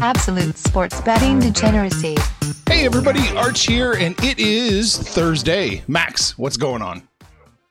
[0.00, 2.16] Absolute sports betting degeneracy.
[2.68, 5.82] Hey everybody, Arch here, and it is Thursday.
[5.88, 7.06] Max, what's going on?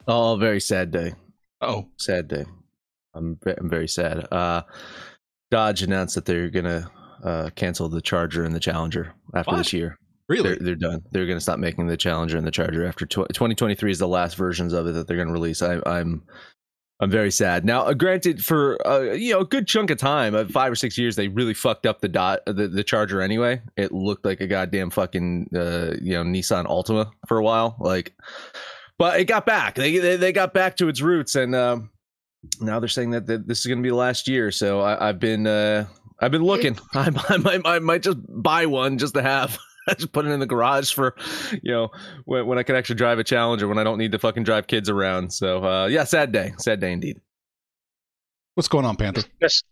[0.07, 1.13] Oh, very sad day.
[1.61, 2.45] Oh, Sad day.
[3.13, 4.27] I'm I'm very sad.
[4.31, 4.63] Uh,
[5.51, 6.89] Dodge announced that they're gonna
[7.23, 9.57] uh, cancel the Charger and the Challenger after What?
[9.59, 9.97] this year.
[10.27, 10.49] really?
[10.49, 11.01] They're, they're done.
[11.11, 14.35] They're gonna stop making the Challenger and the Charger after tw- 2023 is the last
[14.35, 15.61] versions of it that they're gonna release.
[15.61, 16.23] I, I'm
[16.99, 17.65] I'm very sad.
[17.65, 20.75] Now, uh, granted, for uh, you know a good chunk of time, uh, five or
[20.75, 23.61] six years, they really fucked up the dot the, the Charger anyway.
[23.75, 28.13] It looked like a goddamn fucking uh, you know Nissan Altima for a while, like.
[28.97, 29.75] But it got back.
[29.75, 31.89] They they, they got back to its roots, and um,
[32.61, 34.51] now they're saying that, that this is going to be the last year.
[34.51, 35.87] So I, I've been uh,
[36.21, 36.77] I've been looking.
[36.93, 39.57] I, I might I might just buy one just to have.
[39.97, 41.15] just put it in the garage for,
[41.61, 41.89] you know,
[42.25, 44.67] when, when I can actually drive a Challenger when I don't need to fucking drive
[44.67, 45.31] kids around.
[45.31, 47.19] So uh, yeah, sad day, sad day indeed.
[48.55, 49.23] What's going on, Panther?
[49.41, 49.63] nos-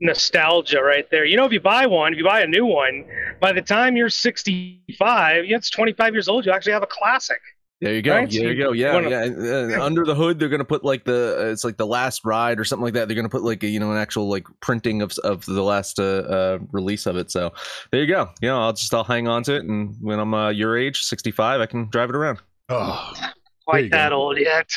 [0.00, 1.24] nostalgia right there.
[1.24, 3.04] You know, if you buy one, if you buy a new one,
[3.40, 7.40] by the time you're 65, yeah, it's 25 years old, you actually have a classic.
[7.80, 8.12] There you go.
[8.16, 8.72] Right, There you you go.
[8.72, 9.78] Yeah, wanna- yeah.
[9.78, 12.58] Uh, under the hood, they're gonna put like the uh, it's like the last ride
[12.58, 13.06] or something like that.
[13.06, 16.00] They're gonna put like a, you know an actual like printing of of the last
[16.00, 17.30] uh, uh, release of it.
[17.30, 17.52] So
[17.92, 18.30] there you go.
[18.40, 21.02] You know, I'll just I'll hang on to it, and when I'm uh, your age,
[21.02, 22.40] 65, I can drive it around.
[22.68, 23.32] Oh, There you
[23.64, 23.96] Quite go.
[23.98, 24.68] that old yet.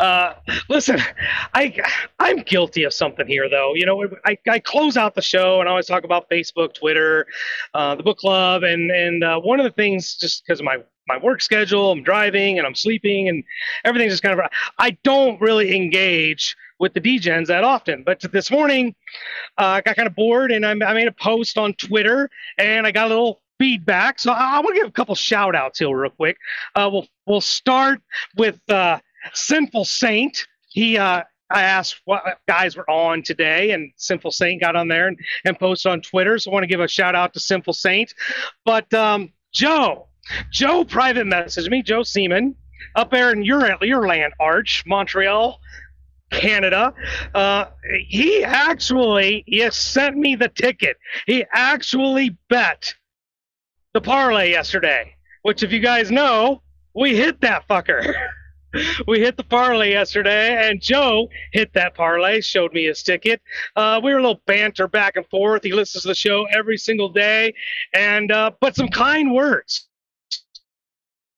[0.00, 0.32] Uh,
[0.68, 0.98] listen,
[1.54, 1.78] I
[2.18, 3.74] I'm guilty of something here, though.
[3.74, 7.26] You know, I, I close out the show and I always talk about Facebook, Twitter,
[7.74, 10.78] uh, the book club, and and uh, one of the things just because of my
[11.06, 13.44] my work schedule, I'm driving and I'm sleeping and
[13.84, 14.46] everything's just kind of
[14.78, 18.02] I don't really engage with the DGens that often.
[18.04, 18.94] But this morning,
[19.58, 22.86] uh, I got kind of bored and I, I made a post on Twitter and
[22.86, 24.18] I got a little feedback.
[24.18, 26.36] So I, I want to give a couple shout outs here real quick.
[26.74, 28.00] Uh, we'll we'll start
[28.36, 28.98] with uh,
[29.32, 30.46] Sinful Saint.
[30.68, 35.08] He uh, I asked what guys were on today, and Sinful Saint got on there
[35.08, 36.38] and, and posted on Twitter.
[36.38, 38.12] So I want to give a shout out to Sinful Saint.
[38.64, 40.08] But um, Joe,
[40.50, 42.54] Joe private messaged me, Joe Seaman,
[42.94, 45.60] up there in your your land, Arch, Montreal.
[46.30, 46.92] Canada.
[47.34, 47.66] Uh,
[48.08, 50.96] he actually he sent me the ticket.
[51.26, 52.94] He actually bet
[53.92, 56.62] the parlay yesterday, which, if you guys know,
[56.94, 58.14] we hit that fucker.
[59.06, 63.40] we hit the parlay yesterday, and Joe hit that parlay, showed me his ticket.
[63.76, 65.62] Uh, we were a little banter back and forth.
[65.62, 67.54] He listens to the show every single day,
[67.92, 69.88] and uh, but some kind words.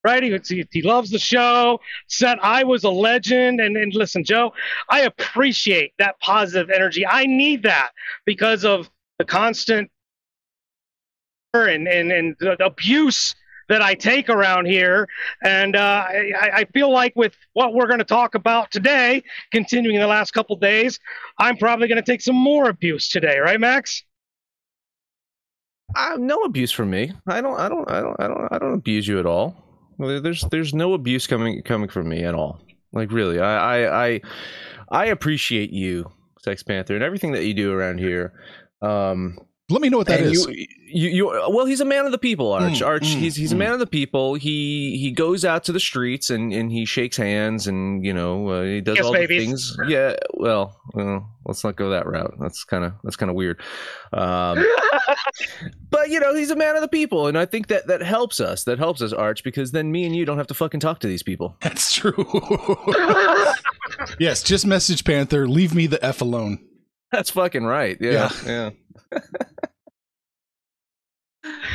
[0.06, 1.81] Right, he, he, he loves the show.
[2.06, 4.53] Said I was a legend, and and listen, Joe,
[4.89, 7.05] I appreciate that positive energy.
[7.05, 7.91] I need that
[8.25, 8.88] because of
[9.19, 9.91] the constant
[11.55, 13.35] and and and the abuse
[13.69, 15.08] that I take around here.
[15.43, 19.99] And uh, I, I feel like with what we're going to talk about today, continuing
[19.99, 21.00] the last couple days,
[21.37, 24.05] I'm probably going to take some more abuse today, right, Max?
[25.97, 27.12] Uh, no abuse from me.
[27.26, 27.58] I don't.
[27.58, 27.91] I don't.
[27.91, 28.17] I don't.
[28.20, 28.53] I don't.
[28.53, 29.66] I don't abuse you at all.
[29.98, 32.60] There's there's no abuse coming coming from me at all.
[32.93, 34.20] Like really, I I I,
[34.90, 36.10] I appreciate you,
[36.40, 38.32] Sex Panther, and everything that you do around here.
[38.82, 39.38] Um,
[39.69, 40.47] Let me know what that and is.
[40.47, 42.75] You, you, you, well, he's a man of the people, Arch.
[42.75, 43.59] Mm, Arch, mm, he's he's a mm.
[43.59, 44.35] man of the people.
[44.35, 48.49] He he goes out to the streets and, and he shakes hands and you know
[48.49, 49.41] uh, he does Kiss all babies.
[49.41, 49.77] the things.
[49.89, 52.35] Yeah, well, well, let's not go that route.
[52.39, 53.61] That's kind of that's kind of weird.
[54.13, 54.65] Um,
[55.91, 58.39] but you know, he's a man of the people, and I think that that helps
[58.39, 58.63] us.
[58.65, 61.09] That helps us, Arch, because then me and you don't have to fucking talk to
[61.09, 61.57] these people.
[61.61, 62.15] That's true.
[64.21, 65.49] yes, just message Panther.
[65.49, 66.65] Leave me the f alone.
[67.11, 67.97] That's fucking right.
[68.01, 68.71] Yeah, yeah.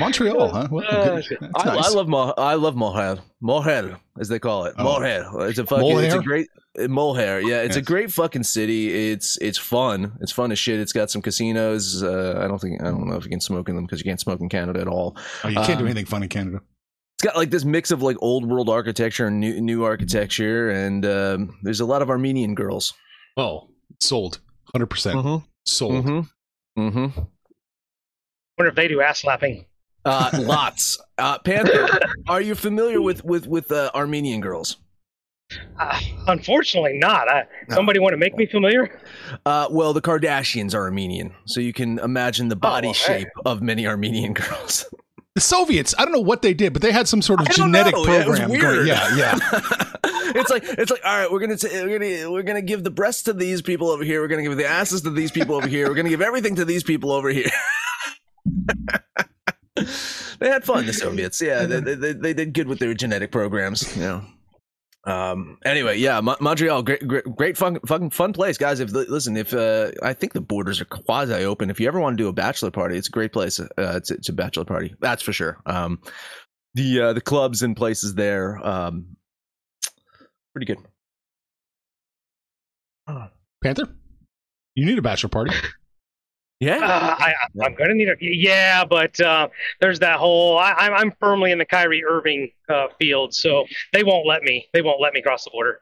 [0.02, 0.68] Montreal, huh?
[0.72, 1.22] Well, Uh,
[1.56, 1.88] I, nice.
[1.88, 4.76] I love Mo- I love mohair, mohair as they call it.
[4.78, 4.84] Oh.
[4.84, 5.26] Mohair.
[5.50, 5.86] It's a fucking.
[6.00, 6.22] It's a Mohair?
[6.22, 6.48] great
[6.80, 7.40] uh, mohair.
[7.42, 9.12] Yeah, it's a great fucking city.
[9.12, 10.18] It's it's fun.
[10.22, 10.80] It's fun as shit.
[10.80, 12.04] It's got some casinos.
[12.04, 14.06] Uh, I don't think I don't know if you can smoke in them because you
[14.06, 15.16] can't smoke in Canada at all.
[15.44, 16.60] Oh, you can't do um, anything fun in Canada.
[17.18, 21.06] It's got like this mix of like old world architecture and new new architecture, and
[21.06, 22.94] um, there's a lot of Armenian girls.
[23.38, 23.70] Oh,
[24.00, 24.40] sold.
[24.76, 25.46] 100% Mm-hmm.
[25.66, 25.94] sold.
[26.06, 26.82] Mm-hmm.
[26.82, 27.22] Mm-hmm.
[28.58, 29.66] wonder if they do ass slapping.
[30.06, 31.00] Uh, lots.
[31.18, 31.88] Uh, Panther,
[32.28, 34.78] are you familiar with with with uh, Armenian girls?
[35.78, 37.28] Uh, unfortunately, not.
[37.30, 39.02] I, somebody want to make me familiar?
[39.46, 43.20] Uh, well, the Kardashians are Armenian, so you can imagine the body Oh, hey.
[43.20, 44.86] shape of many Armenian girls.
[45.36, 47.94] The Soviets, I don't know what they did, but they had some sort of genetic
[47.94, 48.06] know.
[48.06, 48.62] Yeah, it was program weird.
[48.62, 48.88] going.
[48.88, 49.38] Yeah, yeah.
[50.36, 52.90] it's like it's like all right, we're gonna t- we're gonna we're gonna give the
[52.92, 54.22] breasts to these people over here.
[54.22, 55.88] We're gonna give the asses to these people over here.
[55.90, 57.50] We're gonna give everything to these people over here.
[60.40, 61.42] they had fun, the Soviets.
[61.42, 63.96] Yeah, they, they, they, they did good with their genetic programs.
[63.96, 64.26] You know.
[65.04, 65.58] Um.
[65.66, 68.80] Anyway, yeah, Mo- Montreal, great, great, great fun, fun, fun place, guys.
[68.80, 71.72] If listen, if uh, I think the borders are quasi open.
[71.72, 73.60] If you ever want to do a bachelor party, it's a great place.
[73.60, 75.58] Uh, it's, it's a bachelor party, that's for sure.
[75.66, 76.00] Um,
[76.76, 79.16] the uh, the clubs and places there, um,
[80.54, 80.78] pretty good.
[83.64, 83.88] Panther,
[84.76, 85.54] you need a bachelor party.
[86.62, 86.78] Yeah.
[86.78, 87.34] Uh, I,
[87.66, 89.50] I'm going to need a yeah, but uh,
[89.80, 90.58] there's that whole.
[90.60, 94.68] I, I'm I'm firmly in the Kyrie Irving uh, field, so they won't let me.
[94.72, 95.82] They won't let me cross the border.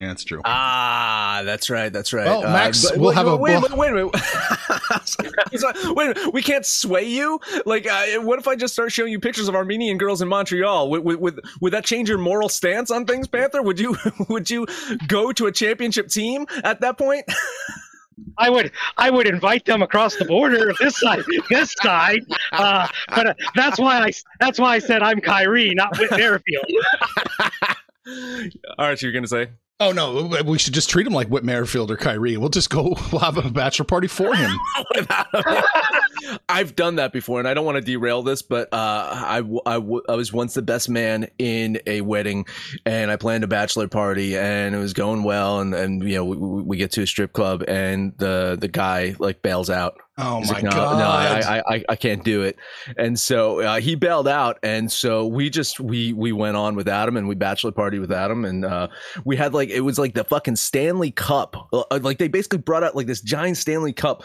[0.00, 0.40] Yeah, that's true.
[0.46, 1.92] Ah, that's right.
[1.92, 2.24] That's right.
[2.26, 4.14] Well, Max, but- we'll wait, have a- wait, we'll- wait, wait a minute.
[5.50, 6.32] He's like, wait a minute.
[6.32, 7.38] We can't sway you.
[7.66, 10.88] Like, uh, what if I just start showing you pictures of Armenian girls in Montreal?
[10.90, 13.60] Would, would, would, would that change your moral stance on things, Panther?
[13.60, 13.96] Would you
[14.30, 14.66] would you
[15.06, 17.26] go to a championship team at that point?
[18.38, 23.26] I would I would invite them across the border this side this side, uh, but
[23.28, 26.64] uh, that's why I that's why I said I'm Kyrie, not Whit Merrifield.
[28.78, 29.48] All right, you're gonna say.
[29.82, 32.36] Oh no, we should just treat him like Whit Merrifield or Kyrie.
[32.36, 32.94] We'll just go.
[33.10, 34.56] We'll have a bachelor party for him.
[36.48, 39.74] I've done that before, and I don't want to derail this, but uh, I, I,
[39.74, 42.46] I was once the best man in a wedding,
[42.84, 46.24] and I planned a bachelor party, and it was going well, and, and you know
[46.24, 49.96] we we get to a strip club, and the the guy like bails out.
[50.22, 50.98] Oh He's my like, no, god!
[50.98, 52.56] no, I, I, I, I can't do it.
[52.98, 56.88] And so uh, he bailed out, and so we just we we went on with
[56.88, 58.88] Adam, and we bachelor party with Adam, and uh,
[59.24, 62.84] we had like it was like the fucking Stanley Cup, uh, like they basically brought
[62.84, 64.22] out like this giant Stanley Cup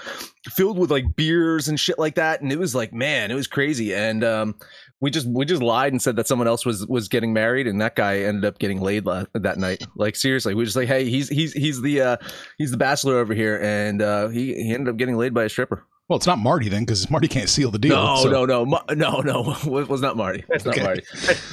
[0.47, 3.47] filled with like beers and shit like that, and it was like man, it was
[3.47, 4.55] crazy, and um,
[5.01, 7.79] we just we just lied and said that someone else was was getting married, and
[7.79, 9.83] that guy ended up getting laid la- that night.
[9.95, 12.17] Like seriously, we were just like, hey, he's he's he's the uh,
[12.57, 15.49] he's the bachelor over here, and uh, he he ended up getting laid by a
[15.49, 15.84] stripper.
[16.07, 17.95] Well, it's not Marty then, because Marty can't seal the deal.
[17.95, 19.55] No, so- no, no, Ma- no, no.
[19.79, 20.43] It was not Marty.
[20.49, 21.01] It's not Marty.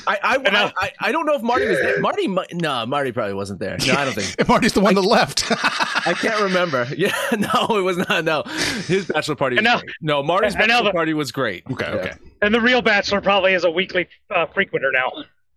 [0.06, 2.00] I, I, I, I, I don't know if Marty was there.
[2.00, 3.78] Marty, mi- no, Marty probably wasn't there.
[3.86, 4.34] No, I don't think.
[4.38, 5.44] And Marty's the one that left.
[5.50, 6.86] I can't remember.
[6.96, 8.24] Yeah, no, it was not.
[8.24, 8.42] No,
[8.86, 9.56] his bachelor party.
[9.56, 9.80] Was I know.
[9.80, 9.90] great.
[10.02, 11.64] No, Marty's I know, bachelor but- party was great.
[11.72, 11.94] okay, Yeah.
[12.00, 12.12] okay.
[12.42, 15.12] And the real bachelor probably is a weekly uh, frequenter now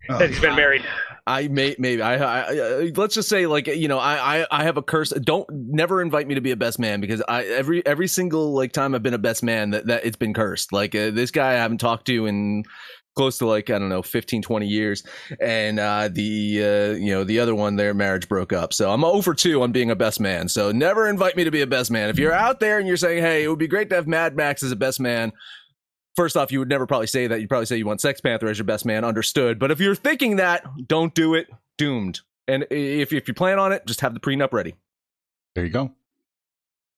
[0.09, 0.17] Oh.
[0.17, 0.83] that he's been married.
[1.27, 4.63] I may maybe I, I, I let's just say like you know I, I I
[4.63, 5.09] have a curse.
[5.09, 8.73] Don't never invite me to be a best man because I every every single like
[8.73, 10.71] time I've been a best man that that it's been cursed.
[10.71, 12.63] Like uh, this guy I haven't talked to in
[13.15, 15.03] close to like I don't know 15 20 years
[15.39, 18.71] and uh the uh you know the other one their marriage broke up.
[18.71, 20.47] So I'm over 2 on being a best man.
[20.47, 22.09] So never invite me to be a best man.
[22.09, 24.35] If you're out there and you're saying, "Hey, it would be great to have Mad
[24.35, 25.31] Max as a best man."
[26.15, 27.41] First off, you would never probably say that.
[27.41, 29.03] You'd probably say you want Sex Panther as your best man.
[29.03, 29.59] Understood.
[29.59, 31.47] But if you're thinking that, don't do it.
[31.77, 32.21] Doomed.
[32.47, 34.75] And if if you plan on it, just have the prenup ready.
[35.55, 35.91] There you go.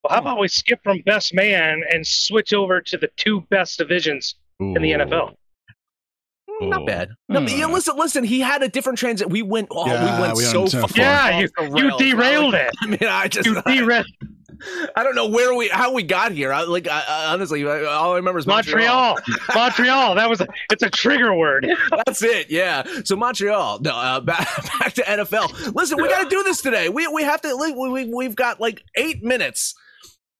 [0.03, 3.79] Well, how about we skip from best man and switch over to the two best
[3.79, 5.33] divisions in the NFL?
[6.61, 6.85] Mm, Not Ooh.
[6.85, 7.09] bad.
[7.29, 7.73] No, but yeah, Hmm.
[7.73, 8.23] listen, listen.
[8.23, 9.29] He had a different transit.
[9.29, 9.67] We went.
[9.71, 10.87] Oh, Yeah, we went we so far.
[10.87, 11.03] far.
[11.03, 12.71] Yeah, you you derailed I, it.
[12.81, 13.47] I mean, I just.
[13.47, 14.05] You derailed
[14.95, 16.51] I don't know where we how we got here.
[16.51, 19.15] I, like I, I, honestly, all I remember is Montreal.
[19.15, 19.55] Montreal.
[19.55, 20.15] Montreal.
[20.15, 21.67] That was a, it's a trigger word.
[22.05, 22.49] That's it.
[22.49, 22.83] Yeah.
[23.03, 23.79] So Montreal.
[23.81, 24.47] No, uh, back,
[24.79, 25.75] back to NFL.
[25.75, 26.89] Listen, we got to do this today.
[26.89, 27.55] We we have to.
[27.57, 29.75] We, we we've got like eight minutes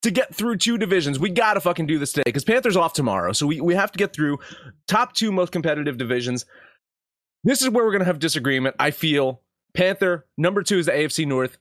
[0.03, 1.19] to get through two divisions.
[1.19, 3.33] We got to fucking do this today because Panthers off tomorrow.
[3.33, 4.39] So we, we have to get through
[4.87, 6.45] top two most competitive divisions.
[7.43, 8.75] This is where we're going to have disagreement.
[8.79, 9.41] I feel
[9.73, 11.57] Panther, number two is the AFC North.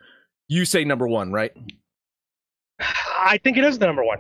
[0.49, 1.53] You say number one, right?
[2.81, 4.19] I think it is the number one.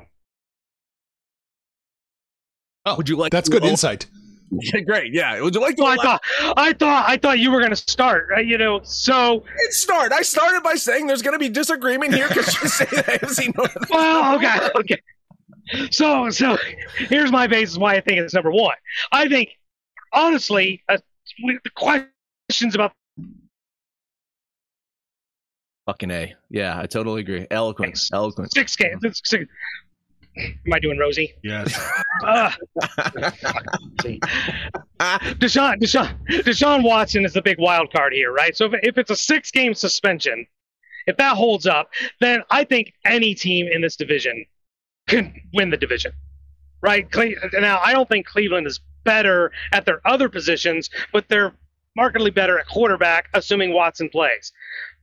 [2.85, 4.07] Oh, Would you like that's to- good oh, insight.
[4.49, 5.13] Yeah, great.
[5.13, 5.41] Yeah.
[5.41, 6.23] Would you like to Well, I thought,
[6.57, 8.29] I thought, I thought you were going to start.
[8.37, 10.13] uh, You know, so start?
[10.13, 13.57] I started by saying there's going to be disagreement here because you say the AFC
[13.57, 13.77] North.
[13.91, 15.03] well, okay, okay.
[15.91, 16.57] So, so
[16.97, 18.77] here's my basis why I think it's number one.
[19.11, 19.51] I think,
[20.13, 20.99] honestly, uh,
[21.45, 22.93] the questions about
[25.87, 26.35] Fucking A.
[26.50, 27.47] Yeah, I totally agree.
[27.50, 27.99] Eloquent.
[28.12, 28.52] Eloquent.
[28.52, 29.00] six games.
[29.05, 29.45] it's Six,
[30.37, 31.33] am I doing Rosie?
[31.43, 31.78] Yes.
[32.25, 32.50] Uh,
[34.02, 34.19] see.
[35.38, 38.57] Deshaun, Deshaun, Deshaun Watson is the big wild card here, right?
[38.57, 40.47] So if, if it's a six game suspension,
[41.07, 41.90] if that holds up,
[42.21, 44.45] then I think any team in this division
[45.07, 46.12] can win the division,
[46.81, 47.09] right?
[47.11, 51.52] Cle- now, I don't think Cleveland is better at their other positions, but they're
[51.95, 54.52] markedly better at quarterback, assuming Watson plays.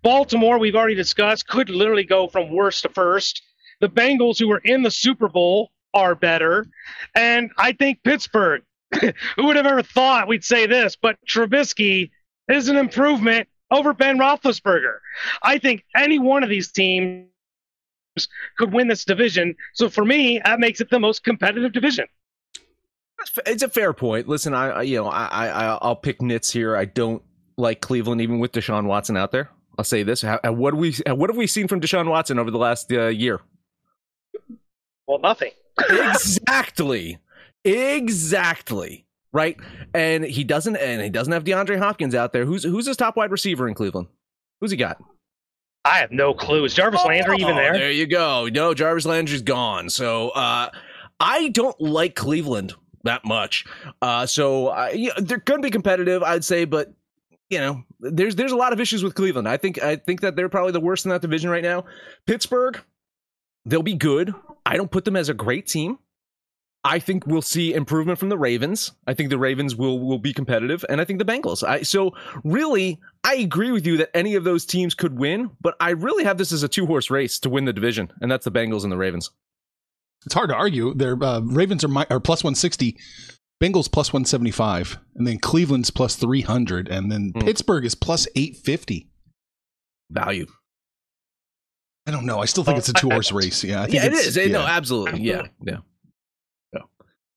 [0.03, 3.41] Baltimore, we've already discussed, could literally go from worst to first.
[3.79, 6.67] The Bengals, who were in the Super Bowl, are better.
[7.15, 8.63] And I think Pittsburgh,
[9.01, 12.11] who would have ever thought we'd say this, but Trubisky
[12.49, 14.97] is an improvement over Ben Roethlisberger.
[15.41, 17.27] I think any one of these teams
[18.57, 19.55] could win this division.
[19.73, 22.05] So for me, that makes it the most competitive division.
[23.45, 24.27] It's a fair point.
[24.27, 26.75] Listen, I, you know I, I I'll pick nits here.
[26.75, 27.23] I don't
[27.57, 29.49] like Cleveland even with Deshaun Watson out there.
[29.77, 32.51] I'll say this: How, what have we what have we seen from Deshaun Watson over
[32.51, 33.41] the last uh, year?
[35.07, 35.51] Well, nothing.
[35.89, 37.17] exactly,
[37.63, 39.05] exactly.
[39.31, 39.57] Right,
[39.95, 42.45] and he doesn't, and he doesn't have DeAndre Hopkins out there.
[42.45, 44.07] Who's who's his top wide receiver in Cleveland?
[44.61, 45.01] Who's he got?
[45.85, 46.63] I have no clue.
[46.63, 47.73] Is Jarvis Landry even Oh, there?
[47.73, 48.47] There you go.
[48.51, 49.89] No, Jarvis Landry's gone.
[49.89, 50.69] So uh,
[51.19, 53.65] I don't like Cleveland that much.
[54.01, 56.93] Uh, so uh, yeah, they're going to be competitive, I'd say, but
[57.49, 59.47] you know, there's there's a lot of issues with Cleveland.
[59.47, 61.85] I think I think that they're probably the worst in that division right now.
[62.25, 62.79] Pittsburgh,
[63.65, 64.33] they'll be good.
[64.65, 65.99] I don't put them as a great team.
[66.85, 68.91] I think we'll see improvement from the Ravens.
[69.07, 71.63] I think the Ravens will will be competitive, and I think the Bengals.
[71.63, 75.75] I, so really, I agree with you that any of those teams could win, but
[75.79, 78.43] I really have this as a two horse race to win the division, and that's
[78.43, 79.31] the Bengals and the Ravens.
[80.25, 80.93] It's hard to argue.
[80.93, 82.97] Their uh, Ravens are, mi- are plus 160,
[83.63, 87.41] Bengals plus 175, and then Cleveland's plus 300, and then Hmm.
[87.45, 89.07] Pittsburgh is plus 850.
[90.11, 90.47] Value.
[92.05, 92.39] I don't know.
[92.39, 93.63] I still think Well, it's a two horse race.
[93.63, 94.37] Yeah, I think Yeah, it it's- is.
[94.37, 95.21] It- No, absolutely.
[95.21, 95.77] Yeah, yeah.
[96.73, 96.81] Yeah.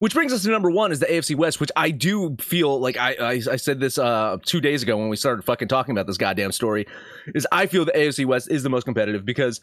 [0.01, 2.97] Which brings us to number one is the AFC West, which I do feel like
[2.99, 6.07] I I, I said this uh, two days ago when we started fucking talking about
[6.09, 6.87] this goddamn story.
[7.35, 9.61] Is I feel the AFC West is the most competitive because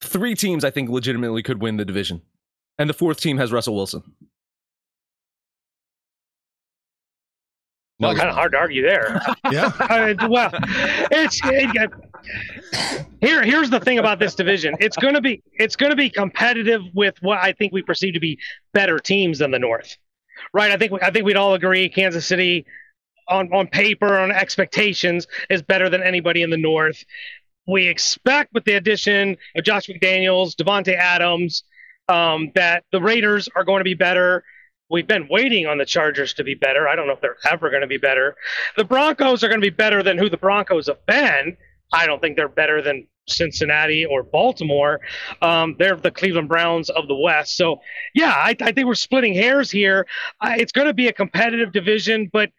[0.00, 2.22] three teams I think legitimately could win the division,
[2.78, 4.02] and the fourth team has Russell Wilson.
[8.00, 9.20] Well, kind of hard to argue there.
[9.50, 9.70] Yeah.
[10.28, 10.50] Well,
[11.10, 11.90] it's it,
[13.20, 13.42] here.
[13.42, 14.74] Here's the thing about this division.
[14.80, 18.14] It's going to be it's going to be competitive with what I think we perceive
[18.14, 18.38] to be
[18.72, 19.96] better teams than the North,
[20.54, 20.70] right?
[20.70, 22.64] I think I think we'd all agree Kansas City,
[23.28, 27.04] on on paper, on expectations, is better than anybody in the North.
[27.66, 31.64] We expect with the addition of Josh McDaniels, Davante Adams,
[32.08, 34.42] um, that the Raiders are going to be better.
[34.90, 36.88] We've been waiting on the Chargers to be better.
[36.88, 38.36] I don't know if they're ever going to be better.
[38.76, 41.56] The Broncos are going to be better than who the Broncos have been.
[41.92, 45.00] I don't think they're better than Cincinnati or Baltimore.
[45.40, 47.56] Um, they're the Cleveland Browns of the West.
[47.56, 47.80] So,
[48.14, 50.06] yeah, I, I think we're splitting hairs here.
[50.40, 52.50] I, it's going to be a competitive division, but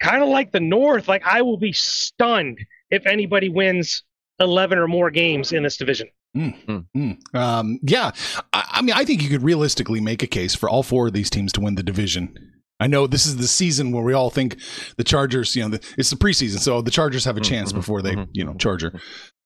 [0.00, 2.58] kind of like the North, like I will be stunned
[2.90, 4.04] if anybody wins
[4.38, 6.08] 11 or more games in this division.
[6.36, 7.34] Mm.
[7.34, 8.10] Um, yeah,
[8.52, 11.14] I, I mean, I think you could realistically make a case for all four of
[11.14, 12.34] these teams to win the division.
[12.78, 14.58] I know this is the season where we all think
[14.98, 18.02] the Chargers, you know, the, it's the preseason, so the Chargers have a chance before
[18.02, 19.00] they, you know, Charger.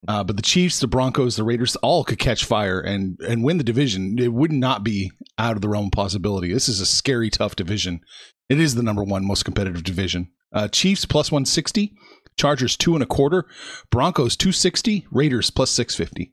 [0.09, 3.59] Uh, but the Chiefs, the Broncos, the Raiders, all could catch fire and and win
[3.59, 4.19] the division.
[4.19, 6.53] It would not be out of the realm of possibility.
[6.53, 8.01] This is a scary, tough division.
[8.49, 10.33] It is the number one most competitive division.
[10.53, 11.93] Uh, Chiefs plus one sixty,
[12.37, 13.47] Chargers two and a quarter,
[13.91, 16.33] Broncos two sixty, Raiders plus six fifty.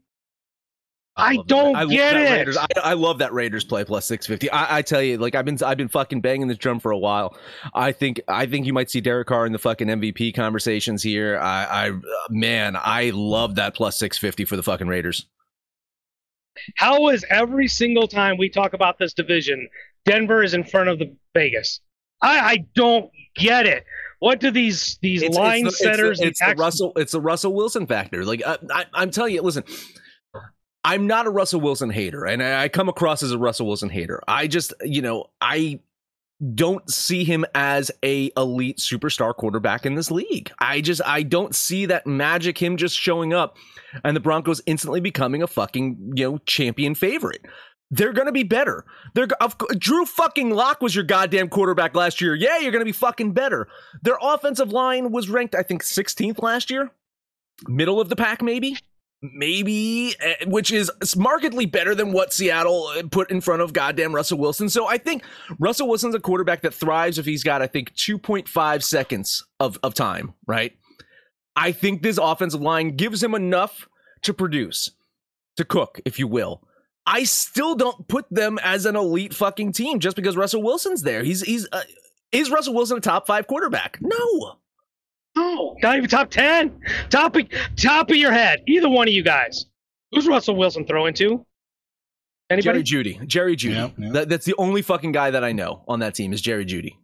[1.17, 1.75] I love don't.
[1.75, 2.31] I get it.
[2.31, 2.57] Raiders.
[2.57, 4.49] I, I love that Raiders play plus six fifty.
[4.51, 6.97] I, I tell you, like I've been I've been fucking banging this drum for a
[6.97, 7.35] while.
[7.73, 11.39] I think I think you might see Derek Carr in the fucking MVP conversations here.
[11.39, 11.91] I, I
[12.29, 15.25] man, I love that plus six fifty for the fucking Raiders.
[16.75, 19.69] How is every single time we talk about this division,
[20.05, 21.81] Denver is in front of the Vegas?
[22.21, 23.85] I, I don't get it.
[24.19, 26.19] What do these these It's, line it's the, setters?
[26.19, 26.93] It's, the, it's the Russell.
[26.95, 28.25] It's the Russell Wilson factor.
[28.25, 29.63] Like I, I, I'm telling you, listen.
[30.83, 34.21] I'm not a Russell Wilson hater, and I come across as a Russell Wilson hater.
[34.27, 35.79] I just, you know, I
[36.53, 40.51] don't see him as a elite superstar quarterback in this league.
[40.59, 43.57] I just I don't see that magic him just showing up
[44.03, 47.45] and the Broncos instantly becoming a fucking, you know, champion favorite.
[47.89, 48.85] They're going to be better.
[49.15, 52.35] They're of, Drew fucking Lock was your goddamn quarterback last year.
[52.35, 53.67] Yeah, you're going to be fucking better.
[54.03, 56.91] Their offensive line was ranked I think 16th last year.
[57.67, 58.77] Middle of the pack maybe
[59.21, 64.13] maybe eh, which is markedly better than what Seattle uh, put in front of goddamn
[64.13, 64.69] Russell Wilson.
[64.69, 65.23] So I think
[65.59, 69.93] Russell Wilson's a quarterback that thrives if he's got I think 2.5 seconds of of
[69.93, 70.73] time, right?
[71.55, 73.87] I think this offensive line gives him enough
[74.21, 74.91] to produce,
[75.57, 76.61] to cook, if you will.
[77.07, 81.23] I still don't put them as an elite fucking team just because Russell Wilson's there.
[81.23, 81.83] He's he's uh,
[82.31, 83.97] is Russell Wilson a top 5 quarterback?
[84.01, 84.57] No.
[85.37, 86.79] No, not even top ten.
[87.09, 87.43] Top of,
[87.75, 88.61] top of your head.
[88.67, 89.65] Either one of you guys.
[90.11, 91.45] Who's Russell Wilson throwing to?
[92.49, 92.81] Anybody?
[92.81, 93.27] Jerry Jeudy.
[93.27, 93.75] Jerry Jeudy.
[93.75, 94.11] Yeah, yeah.
[94.13, 96.95] That, that's the only fucking guy that I know on that team is Jerry Jeudy.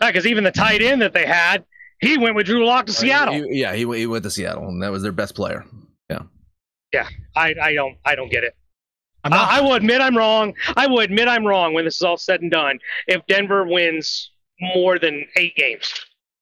[0.00, 1.64] Because even the tight end that they had,
[2.00, 3.34] he went with Drew Lock to Seattle.
[3.34, 5.64] He- yeah, he, he went to Seattle, and that was their best player.
[6.10, 6.22] yeah,
[6.92, 8.54] Yeah, I, I don't I don't get it.
[9.22, 9.48] I'm not.
[9.50, 10.52] I, I will admit I'm wrong.
[10.76, 12.78] I will admit I'm wrong when this is all said and done.
[13.06, 15.94] If Denver wins more than eight games,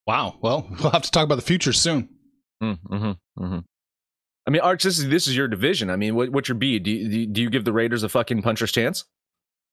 [0.06, 0.38] wow.
[0.42, 2.08] Well, we'll have to talk about the future soon.
[2.62, 2.94] Mm-hmm,
[3.42, 3.58] mm-hmm.
[4.46, 5.90] I mean, Arch, this is this is your division.
[5.90, 6.78] I mean, what, what's your B?
[6.78, 9.04] Do you, do you- give the Raiders a fucking puncher's chance?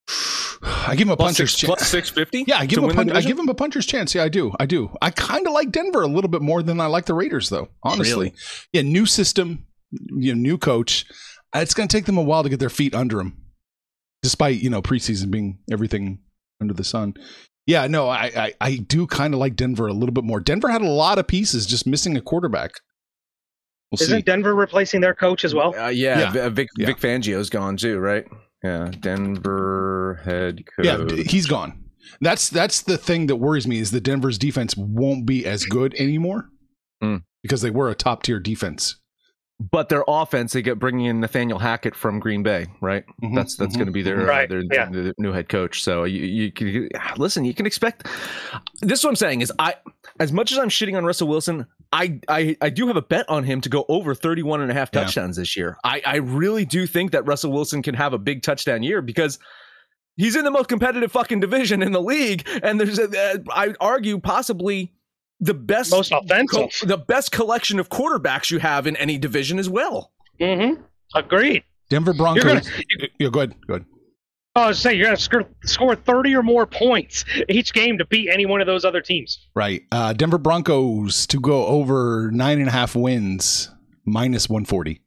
[0.62, 1.68] I give him a Plus puncher's six, chance.
[1.70, 2.44] plus six fifty.
[2.48, 4.14] Yeah, I give him a I give him a puncher's chance.
[4.14, 4.54] Yeah, I do.
[4.60, 4.90] I do.
[5.02, 7.70] I kind of like Denver a little bit more than I like the Raiders, though.
[7.84, 8.34] Honestly, Really?
[8.74, 8.82] yeah.
[8.82, 11.06] New system, you know, new coach.
[11.56, 13.38] It's going to take them a while to get their feet under them,
[14.22, 16.20] despite you know preseason being everything
[16.62, 17.14] under the sun.
[17.66, 20.40] Yeah, no, I I, I do kind of like Denver a little bit more.
[20.40, 22.72] Denver had a lot of pieces, just missing a quarterback.
[23.92, 24.22] We'll isn't see.
[24.22, 25.76] Denver replacing their coach as well?
[25.76, 26.50] Uh, yeah, Yeah.
[26.50, 26.88] Vic, Yeah.
[26.88, 28.26] Vic Fangio's gone too, right?
[28.64, 30.86] Yeah, Denver head coach.
[30.86, 31.86] Yeah, he's gone.
[32.22, 35.94] That's that's the thing that worries me is the Denver's defense won't be as good
[35.96, 36.50] anymore
[37.02, 37.18] Hmm.
[37.44, 38.98] because they were a top tier defense.
[39.60, 43.04] But their offense, they get bringing in Nathaniel Hackett from Green Bay, right?
[43.22, 44.44] Mhm, That's that's mhm, going to be their, mhm.
[44.44, 44.90] uh, their, yeah.
[44.90, 45.84] their new head coach.
[45.84, 47.44] So you you can listen.
[47.44, 48.08] You can expect.
[48.82, 49.76] This is what I'm saying is I
[50.20, 53.28] as much as I'm shitting on Russell Wilson, I I I do have a bet
[53.30, 55.02] on him to go over 31 and a half Yeah.
[55.04, 55.78] touchdowns this year.
[55.84, 59.40] I I really do think that Russell Wilson can have a big touchdown year because.
[60.18, 63.74] He's in the most competitive fucking division in the league, and there's a, uh, I
[63.80, 64.92] argue possibly
[65.40, 66.70] the best Most offensive.
[66.82, 70.12] co- the best collection of quarterbacks you have in any division as well.
[70.40, 70.82] Mm-hmm.
[71.16, 71.64] Agreed.
[71.90, 72.44] Denver Broncos.
[72.44, 73.56] You're gonna, yeah, go ahead.
[73.68, 73.86] Go ahead.
[74.56, 78.30] I was saying you're gonna score, score 30 or more points each game to beat
[78.30, 79.48] any one of those other teams.
[79.56, 79.84] Right.
[79.92, 83.70] Uh, Denver Broncos to go over nine and a half wins,
[84.06, 85.02] minus 140.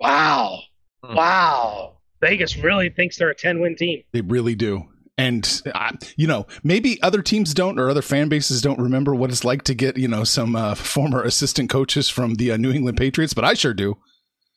[0.00, 0.60] Wow.
[1.04, 1.14] Hmm.
[1.14, 1.98] Wow.
[2.20, 4.02] Vegas really thinks they're a 10 win team.
[4.12, 4.88] They really do.
[5.18, 9.30] And, uh, you know, maybe other teams don't or other fan bases don't remember what
[9.30, 12.72] it's like to get, you know, some uh, former assistant coaches from the uh, New
[12.72, 13.98] England Patriots, but I sure do.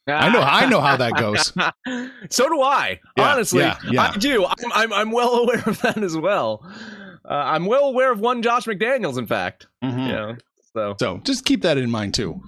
[0.08, 1.52] I know- I know how that goes.
[2.30, 3.00] so do I.
[3.18, 4.12] Yeah, honestly, yeah, yeah.
[4.13, 4.46] I do.
[4.46, 6.62] I'm, I'm I'm well aware of that as well.
[7.28, 9.65] Uh, I'm well aware of one Josh McDaniels, in fact.
[9.84, 10.08] Mhm.
[10.08, 10.36] Yeah.
[10.76, 12.39] So So just keep that in mind too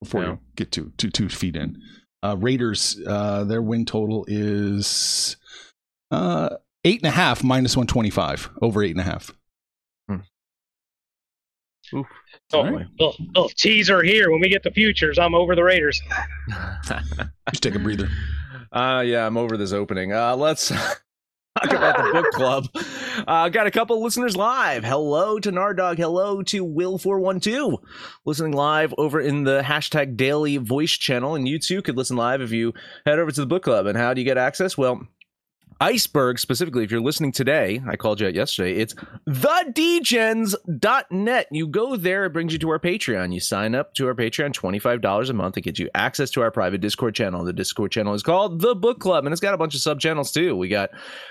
[0.00, 1.82] before you get to two two feet in.
[2.22, 5.36] Uh, Raiders, uh, their win total is
[6.12, 6.50] uh,
[6.84, 9.32] eight and a half minus one twenty five over eight and a half.
[11.92, 12.04] Oh,
[12.54, 12.86] Alright.
[12.98, 14.30] little, little teaser here.
[14.30, 16.00] When we get the futures, I'm over the Raiders.
[16.84, 18.08] Just take a breather.
[18.72, 20.12] Uh, yeah, I'm over this opening.
[20.12, 21.00] Uh, let's talk
[21.64, 22.68] about the book club.
[23.26, 24.84] Uh, got a couple listeners live.
[24.84, 25.96] Hello to Nardog.
[25.98, 27.78] Hello to Will412.
[28.24, 31.34] Listening live over in the hashtag daily voice channel.
[31.34, 32.72] And you too could listen live if you
[33.04, 33.86] head over to the book club.
[33.86, 34.78] And how do you get access?
[34.78, 35.08] Well,
[35.82, 38.94] Iceberg, specifically, if you're listening today, I called you out yesterday, it's
[39.26, 40.56] thedgens.net.
[41.50, 43.32] You go there, it brings you to our Patreon.
[43.32, 45.56] You sign up to our Patreon, $25 a month.
[45.56, 47.42] It gets you access to our private Discord channel.
[47.44, 50.00] The Discord channel is called The Book Club, and it's got a bunch of sub
[50.00, 50.54] channels too.
[50.54, 50.90] We got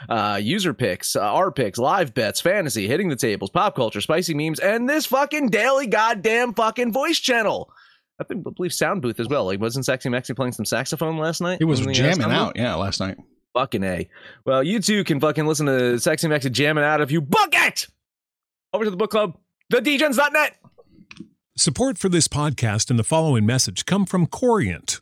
[0.10, 4.34] uh, user picks, uh, our picks, live bets, fantasy, hitting the tables, pop culture, spicy
[4.34, 7.72] memes, and this fucking daily goddamn fucking voice channel.
[8.20, 9.46] I think, I believe Sound Booth as well.
[9.46, 11.60] Like, wasn't Sexy Maxi playing some saxophone last night?
[11.62, 13.18] It was in jamming out, yeah, last night.
[13.54, 14.08] Fucking A.
[14.46, 17.88] Well, you too can fucking listen to Sexy Maxi jamming out if you book it!
[18.74, 19.38] Over to the book club,
[19.74, 20.56] thedgens.net.
[21.58, 25.02] Support for this podcast and the following message come from Corient.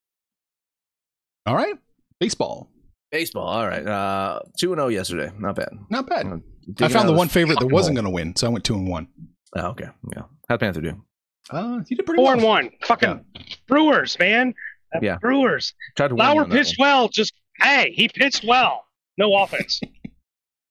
[1.45, 1.75] All right.
[2.19, 2.69] Baseball.
[3.11, 3.47] Baseball.
[3.47, 3.85] All right.
[3.85, 5.31] Uh, two and zero yesterday.
[5.37, 5.69] Not bad.
[5.89, 6.27] Not bad.
[6.27, 6.37] Uh,
[6.79, 8.87] I found the one favorite that wasn't going to win, so I went two and
[8.87, 9.07] one.
[9.55, 9.87] Oh, okay.
[10.15, 10.23] Yeah.
[10.47, 11.01] How'd Panther do?
[11.49, 12.33] Uh, you did pretty Four well.
[12.35, 12.69] and one.
[12.83, 13.25] Fucking
[13.67, 14.53] Brewers, man.
[14.95, 15.17] Uh, Yeah.
[15.17, 15.73] Brewers.
[15.97, 17.09] Tried to win you Lauer on that pitched well.
[17.09, 18.85] Just hey, he pitched well.
[19.17, 19.81] No offense.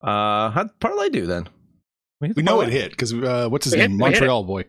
[0.03, 1.45] Uh, how'd parlay do then?
[2.23, 3.91] hit We the know it hit because uh, what's his We name?
[3.91, 3.99] hit it.
[3.99, 4.65] Montreal boy.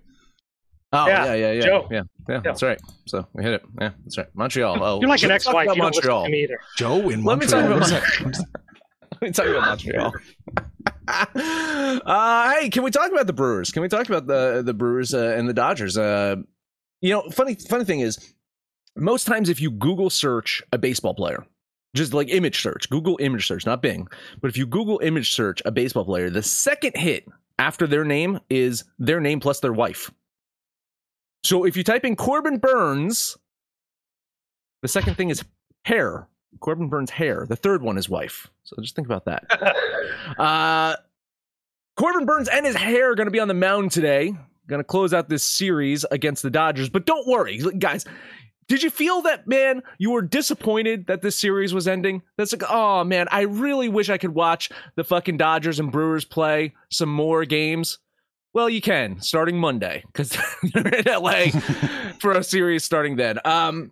[0.93, 1.88] Oh Yeah, yeah, yeah, yeah, Joe.
[1.89, 2.39] yeah, yeah.
[2.43, 2.80] That's right.
[3.06, 3.63] So we hit it.
[3.80, 4.27] Yeah, that's right.
[4.34, 4.84] Montreal.
[4.84, 5.65] Oh, You're like an ex-wife.
[5.67, 6.25] about You don't Montreal.
[6.25, 6.60] to me either.
[6.77, 7.62] Joe in Let me Montreal.
[7.62, 8.04] talk about What is that?
[8.23, 8.47] What is that?
[9.13, 10.13] Let me talk about Montreal.
[12.06, 13.71] uh, hey, can we talk about the Brewers?
[13.71, 15.97] Can we talk about the the Brewers uh, and the Dodgers?
[15.97, 16.38] Uh,
[17.01, 18.34] you know, funny funny thing is,
[18.95, 21.45] most times if you Google search a baseball player,
[21.95, 24.08] just like image search, Google image search, not Bing,
[24.41, 27.25] but if you Google image search a baseball player, the second hit
[27.60, 30.12] after their name is their name plus their wife.
[31.43, 33.38] So if you type in Corbin Burnes,
[34.82, 35.43] the second thing is
[35.86, 36.27] hair.
[36.60, 37.45] Corbin Burnes hair.
[37.47, 38.49] The third one is wife.
[38.63, 39.45] So just think about that.
[40.38, 40.95] Uh,
[41.97, 44.34] Corbin Burnes and his hair are going to be on the mound today.
[44.67, 46.89] Going to close out this series against the Dodgers.
[46.89, 48.06] But don't worry, guys.
[48.67, 49.84] Did you feel that, man?
[49.97, 52.21] You were disappointed that this series was ending?
[52.38, 56.23] That's like, oh man, I really wish I could watch the fucking Dodgers and Brewers
[56.23, 57.99] play some more games.
[58.53, 61.45] Well, you can starting Monday because you're in LA
[62.19, 63.39] for a series starting then.
[63.45, 63.91] Um,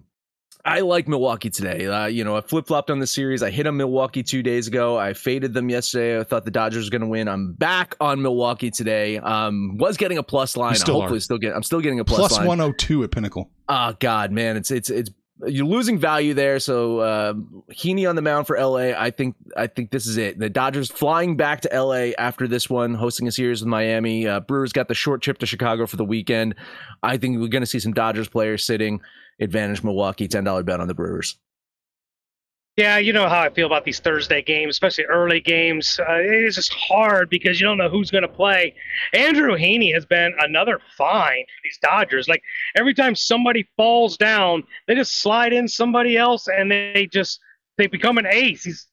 [0.66, 1.86] I like Milwaukee today.
[1.86, 3.42] Uh, you know, I flip flopped on the series.
[3.42, 4.98] I hit on Milwaukee two days ago.
[4.98, 6.20] I faded them yesterday.
[6.20, 7.30] I thought the Dodgers were going to win.
[7.30, 9.18] I'm back on Milwaukee today.
[9.20, 10.74] Um, was getting a plus line.
[10.74, 11.22] You still Hopefully, are.
[11.22, 11.56] still get.
[11.56, 12.48] I'm still getting a plus, Plus line.
[12.48, 13.50] 102 at Pinnacle.
[13.70, 15.10] Oh God, man, it's it's it's
[15.46, 16.60] you're losing value there.
[16.60, 17.34] So uh,
[17.72, 18.92] Heaney on the mound for LA.
[18.98, 20.40] I think I think this is it.
[20.40, 24.28] The Dodgers flying back to LA after this one, hosting a series with Miami.
[24.28, 26.56] Uh, Brewers got the short trip to Chicago for the weekend.
[27.04, 29.02] I think we're going to see some Dodgers players sitting.
[29.40, 30.28] Advantage Milwaukee.
[30.28, 31.38] Ten dollar bet on the Brewers.
[32.80, 36.00] Yeah, you know how I feel about these Thursday games, especially early games.
[36.00, 38.74] Uh, it is just hard because you don't know who's going to play.
[39.12, 42.30] Andrew Heaney has been another find for these Dodgers.
[42.30, 42.42] Like
[42.78, 47.42] every time somebody falls down, they just slide in somebody else, and they just
[47.78, 48.64] they become an ace.
[48.64, 48.88] He's,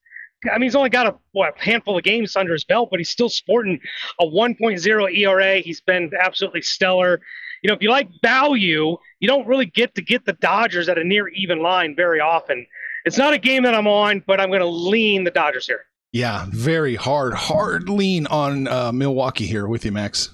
[0.53, 3.11] I mean, he's only got a what handful of games under his belt, but he's
[3.11, 3.79] still sporting
[4.19, 5.59] a 1.0 ERA.
[5.61, 7.21] He's been absolutely stellar.
[7.63, 10.99] You know, if you like value, you don't really get to get the Dodgers at
[10.99, 12.67] a near even line very often.
[13.07, 15.81] It's not a game that I'm on, but I'm going to lean the Dodgers here.
[16.13, 20.31] Yeah, very hard, hard lean on uh, Milwaukee here with you, Max.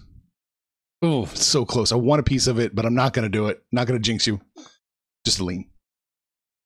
[1.03, 1.93] Oh, so close.
[1.93, 3.63] I want a piece of it, but I'm not going to do it.
[3.73, 4.41] Not going to jinx you.
[5.25, 5.69] Just a lean.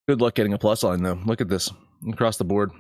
[0.09, 1.19] Good luck getting a plus line though.
[1.27, 1.71] Look at this
[2.09, 2.71] across the board.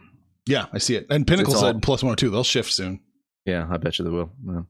[0.46, 1.06] Yeah, I see it.
[1.10, 2.30] And Pinnacle It's all- said plus 102.
[2.30, 3.00] They'll shift soon.
[3.46, 4.30] Yeah, I bet you they will.
[4.46, 4.60] Yeah.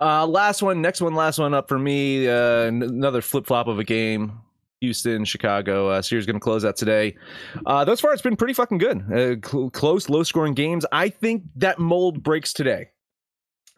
[0.00, 2.26] Uh, last one, next one, last one up for me.
[2.26, 2.32] Uh,
[2.66, 4.40] n- another flip flop of a game.
[4.82, 5.88] Houston, Chicago.
[5.88, 7.16] Uh, series going to close out today.
[7.64, 8.98] Uh, thus far, it's been pretty fucking good.
[9.10, 10.84] Uh, cl- close, low scoring games.
[10.90, 12.88] I think that mold breaks today.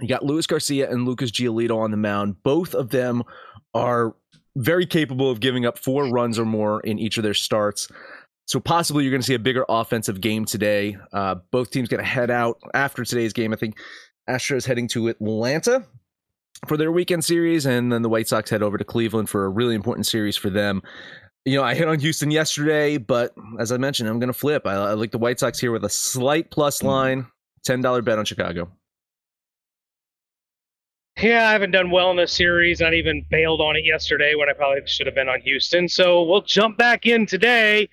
[0.01, 2.43] You got Luis Garcia and Lucas Giolito on the mound.
[2.43, 3.23] Both of them
[3.75, 4.17] are
[4.57, 7.89] very capable of giving up four runs or more in each of their starts.
[8.47, 10.97] So possibly you're going to see a bigger offensive game today.
[11.13, 13.53] Uh, both teams going to head out after today's game.
[13.53, 13.79] I think
[14.29, 15.87] Astros heading to Atlanta
[16.67, 19.49] for their weekend series, and then the White Sox head over to Cleveland for a
[19.49, 20.83] really important series for them.
[21.45, 24.67] You know, I hit on Houston yesterday, but as I mentioned, I'm going to flip.
[24.67, 27.27] I, I like the White Sox here with a slight plus line,
[27.65, 28.71] ten dollar bet on Chicago.
[31.21, 32.83] Yeah, I haven't done well in this series.
[32.83, 35.89] I even bailed on it yesterday when I probably should have been on Houston.
[35.89, 37.89] So we'll jump back in today.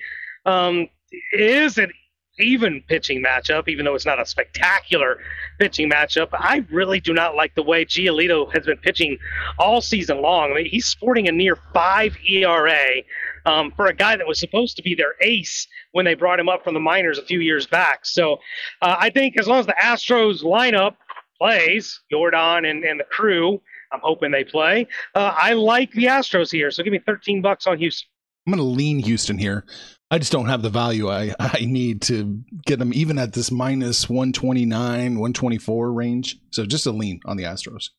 [0.45, 1.91] Um, it is an
[2.39, 5.19] even pitching matchup, even though it's not a spectacular
[5.61, 6.29] pitching matchup.
[6.33, 9.19] I really do not like the way Giolito has been pitching
[9.59, 10.51] all season long.
[10.51, 13.03] I mean, he's sporting a near five ERA
[13.45, 16.49] um, for a guy that was supposed to be their ace when they brought him
[16.49, 18.07] up from the minors a few years back.
[18.07, 18.37] So
[18.81, 20.95] uh, I think as long as the Astros lineup
[21.37, 24.87] plays, Jordan and, and the crew, I'm hoping they play.
[25.13, 28.09] Uh, I like the Astros here, so give me 13 bucks on Houston.
[28.47, 29.63] I'm going to lean Houston here.
[30.11, 33.49] I just don't have the value I, I need to get them even at this
[33.49, 36.37] minus 129, 124 range.
[36.51, 37.91] So just a lean on the Astros.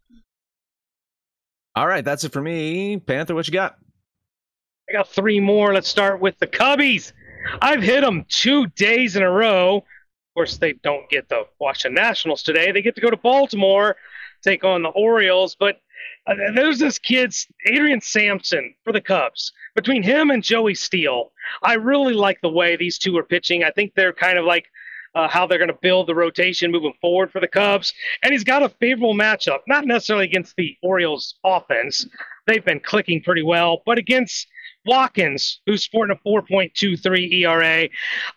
[1.75, 2.98] All right, that's it for me.
[2.98, 3.79] Panther, what you got?
[4.90, 5.72] I got three more.
[5.72, 7.12] Let's start with the Cubbies.
[7.62, 9.79] I've hit them two days in a row.
[9.79, 12.72] Of course, they don't get the Washington Nationals today.
[12.72, 13.96] They get to go to Baltimore,
[14.42, 15.57] take on the Orioles.
[15.59, 15.81] But
[16.27, 17.35] uh, there's this kid,
[17.67, 19.53] Adrian Sampson, for the Cubs.
[19.75, 23.65] Between him and Joey Steele, I really like the way these two are pitching.
[23.65, 24.67] I think they're kind of like
[25.15, 27.93] uh, how they're going to build the rotation moving forward for the Cubs.
[28.23, 32.07] And he's got a favorable matchup, not necessarily against the Orioles offense.
[32.47, 34.47] They've been clicking pretty well, but against
[34.85, 37.88] Watkins, who's sporting a 4.23 ERA.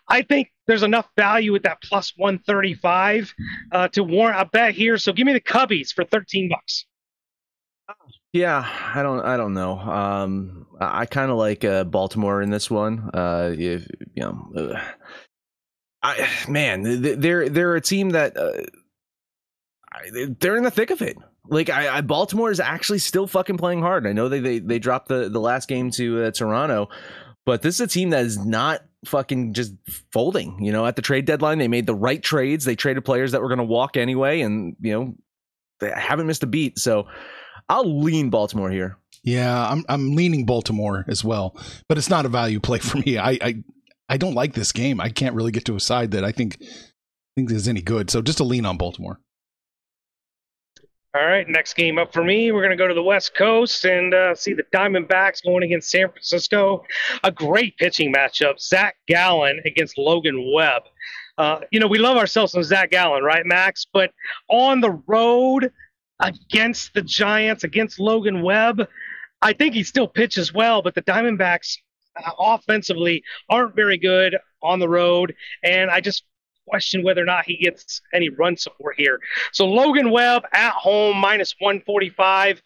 [0.08, 3.34] I think there's enough value at that plus 135
[3.72, 4.98] uh, to warrant a bet here.
[4.98, 6.86] So give me the Cubbies for 13 bucks.
[8.32, 9.78] Yeah, I don't, I don't know.
[9.78, 13.10] Um, I kind of like uh, Baltimore in this one.
[13.14, 13.82] Uh, you
[14.16, 14.82] know, uh,
[16.02, 18.62] I man, they're they're a team that uh,
[20.38, 21.16] they're in the thick of it.
[21.48, 24.06] Like I, I, Baltimore is actually still fucking playing hard.
[24.06, 26.88] I know they they they dropped the the last game to uh, Toronto,
[27.44, 29.72] but this is a team that is not fucking just
[30.12, 30.62] folding.
[30.62, 32.64] You know, at the trade deadline, they made the right trades.
[32.64, 35.14] They traded players that were going to walk anyway, and you know,
[35.80, 36.78] they haven't missed a beat.
[36.78, 37.06] So
[37.68, 38.96] I'll lean Baltimore here.
[39.22, 41.56] Yeah, I'm I'm leaning Baltimore as well,
[41.88, 43.18] but it's not a value play for me.
[43.18, 43.64] I I,
[44.08, 45.00] I don't like this game.
[45.00, 46.62] I can't really get to a side that I think
[47.36, 48.10] think is any good.
[48.10, 49.20] So just a lean on Baltimore.
[51.14, 52.52] All right, next game up for me.
[52.52, 55.90] We're going to go to the West Coast and uh, see the Diamondbacks going against
[55.90, 56.84] San Francisco.
[57.24, 58.60] A great pitching matchup.
[58.60, 60.82] Zach Gallen against Logan Webb.
[61.38, 63.86] Uh, you know, we love ourselves some Zach Gallen, right, Max?
[63.90, 64.10] But
[64.50, 65.72] on the road
[66.20, 68.88] against the Giants, against Logan Webb,
[69.42, 71.78] I think he still pitches well, but the Diamondbacks
[72.16, 75.34] uh, offensively aren't very good on the road.
[75.62, 76.24] And I just
[76.66, 79.20] question whether or not he gets any run support here.
[79.52, 82.62] So Logan Webb at home minus 145.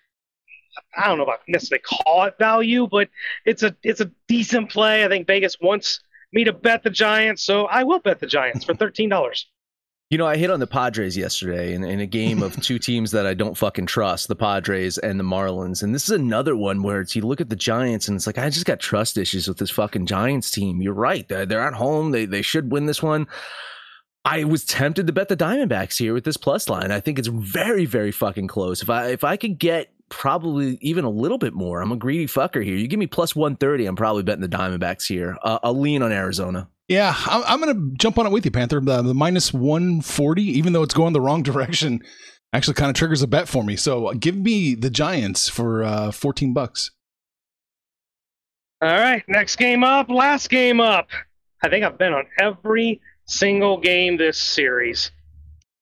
[0.97, 3.09] I don't know if I necessarily call it value, but
[3.45, 5.05] it's a it's a decent play.
[5.05, 6.01] I think Vegas wants
[6.33, 9.47] me to bet the Giants, so I will bet the Giants for thirteen dollars.
[10.11, 13.13] You know, I hit on the Padres yesterday in, in a game of two teams
[13.13, 15.85] that I don't fucking trust, the Padres and the Marlins.
[15.85, 18.37] And this is another one where it's you look at the Giants and it's like,
[18.37, 20.83] I just got trust issues with this fucking Giants team.
[20.83, 21.29] You're right.
[21.29, 22.11] They're, they're at home.
[22.11, 23.29] They, they should win this one.
[24.25, 26.91] I was tempted to bet the Diamondbacks here with this plus line.
[26.91, 28.83] I think it's very, very fucking close.
[28.83, 32.27] If I if I could get probably even a little bit more, I'm a greedy
[32.27, 32.77] fucker here.
[32.77, 35.39] You give me plus one thirty, I'm probably betting the Diamondbacks here.
[35.43, 36.69] Uh, I'll lean on Arizona.
[36.91, 38.81] Yeah, I'm, I'm going to jump on it with you, Panther.
[38.81, 42.01] The, the minus 140, even though it's going the wrong direction,
[42.53, 43.77] actually kind of triggers a bet for me.
[43.77, 46.91] So give me the Giants for uh, 14 bucks.
[48.83, 51.09] All right, next game up, last game up.
[51.63, 55.13] I think I've been on every single game this series.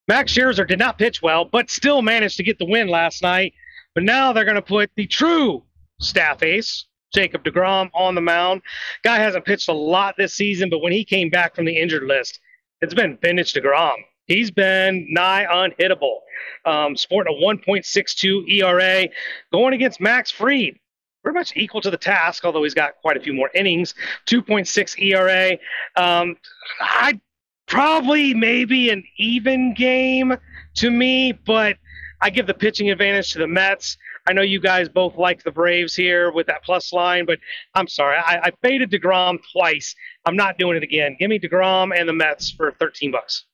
[0.09, 3.55] Max Scherzer did not pitch well, but still managed to get the win last night.
[3.95, 5.63] But now they're going to put the true
[6.01, 8.63] staff ace, Jacob DeGrom, on the mound.
[9.03, 12.05] Guy hasn't pitched a lot this season, but when he came back from the injured
[12.05, 12.41] list,
[12.81, 13.97] it's been vintage DeGrom.
[14.27, 16.19] He's been nigh unhittable.
[16.65, 19.09] Um, sporting a 1.62 ERA,
[19.53, 20.79] going against Max Fried.
[21.23, 23.95] pretty much equal to the task, although he's got quite a few more innings.
[24.27, 25.59] 2.6 ERA.
[25.97, 26.37] Um,
[26.81, 27.19] I
[27.67, 30.37] probably maybe an even game
[30.77, 31.77] to me, but
[32.21, 33.97] I give the pitching advantage to the Mets.
[34.27, 37.39] I know you guys both like the Braves here with that plus line, but
[37.75, 38.17] I'm sorry.
[38.17, 39.95] I, I faded DeGrom twice.
[40.27, 41.17] I'm not doing it again.
[41.19, 43.47] Give me DeGrom and the Mets for 13 bucks.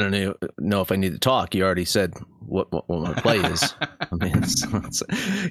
[0.00, 1.54] I don't know if I need to talk.
[1.54, 3.74] You already said what, what, what my play is.
[3.80, 5.02] I mean, it's, it's,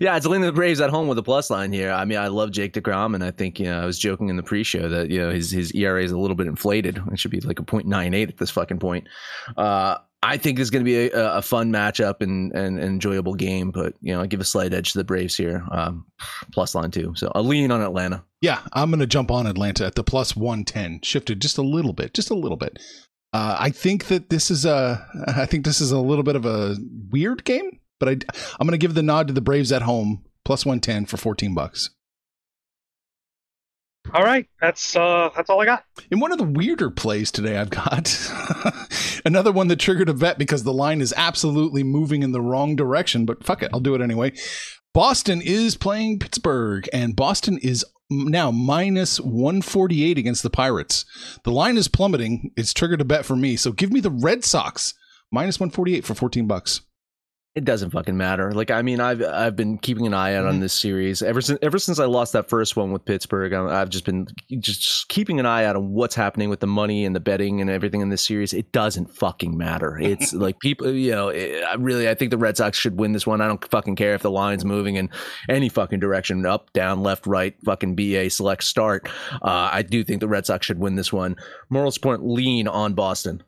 [0.02, 1.92] yeah, it's leaning the Braves at home with a plus line here.
[1.92, 4.36] I mean, I love Jake Degrom, and I think you know I was joking in
[4.36, 7.02] the pre-show that you know his his ERA is a little bit inflated.
[7.12, 9.08] It should be like a .98 at this fucking point.
[9.56, 13.36] Uh, I think it's going to be a, a, fun matchup and, and an enjoyable
[13.36, 16.06] game, but you know, I give a slight edge to the Braves here, um,
[16.54, 17.14] plus line two.
[17.16, 18.24] So I'll lean on Atlanta.
[18.42, 21.94] Yeah, I'm going to jump on Atlanta at the plus 110, shifted just a little
[21.94, 22.80] bit, just a little bit.
[23.34, 26.46] Uh, I think that this is a, I think this is a little bit of
[26.46, 26.78] a
[27.12, 28.12] weird game, but I,
[28.60, 31.54] I'm going to give the nod to the Braves at home, plus 110 for 14
[31.54, 31.90] bucks.
[34.14, 35.86] All right, that's uh, that's all I got.
[36.12, 38.16] In one of the weirder plays today, I've got
[39.26, 42.76] another one that triggered a bet because the line is absolutely moving in the wrong
[42.76, 43.26] direction.
[43.26, 44.34] But fuck it, I'll do it anyway.
[44.94, 51.06] Boston is playing Pittsburgh, and Boston is now minus 148 against the Pirates.
[51.44, 52.52] The line is plummeting.
[52.56, 53.56] It's triggered a bet for me.
[53.56, 54.94] So give me the Red Sox
[55.32, 56.82] minus 148 for 14 bucks
[57.56, 58.52] it doesn't fucking matter.
[58.52, 60.62] Like I mean, I've I've been keeping an eye out on mm-hmm.
[60.62, 63.54] this series ever since ever since I lost that first one with Pittsburgh.
[63.54, 64.28] I've just been
[64.60, 67.70] just keeping an eye out on what's happening with the money and the betting and
[67.70, 68.54] everything in this series.
[68.54, 70.00] It doesn't fucking matter.
[70.00, 73.12] It's like people, you know, it, I really I think the Red Sox should win
[73.12, 73.40] this one.
[73.40, 75.12] I don't fucking care if the line's moving in
[75.48, 79.08] any fucking direction, up, down, left, right, fucking BA select start.
[79.44, 81.36] Uh, I do think the Red Sox should win this one.
[81.70, 83.44] Moral support lean on Boston.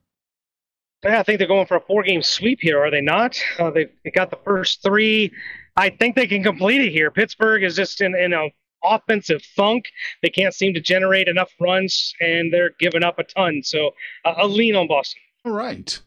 [1.06, 3.40] Yeah, I think they're going for a four game sweep here, are they not?
[3.60, 5.32] Uh, they, they got the first three.
[5.78, 7.12] I think they can complete it here.
[7.12, 8.48] Pittsburgh is just in, in a
[8.84, 9.86] offensive funk.
[10.24, 13.62] They can't seem to generate enough runs, and they're giving up a ton.
[13.64, 13.92] So
[14.24, 15.22] uh, a lean on Boston.
[15.46, 16.00] All right.